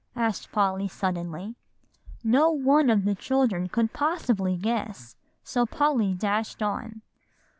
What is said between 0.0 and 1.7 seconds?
asked Polly suddenly.